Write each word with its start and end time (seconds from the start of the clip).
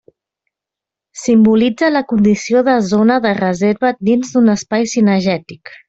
Simbolitza 1.23 1.91
la 1.93 2.03
condició 2.13 2.65
de 2.71 2.79
zona 2.95 3.21
de 3.27 3.37
reserva 3.43 3.93
dins 4.11 4.35
d'un 4.39 4.53
espai 4.59 4.93
cinegètic. 4.99 5.77